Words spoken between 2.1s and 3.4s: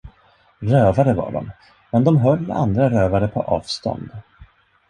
höll andra rövare